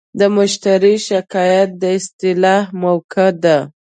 د 0.19 0.21
مشتری 0.37 0.95
شکایت 1.07 1.69
د 1.81 1.83
اصلاح 1.97 2.63
موقعه 2.83 3.29
ده. 3.43 3.57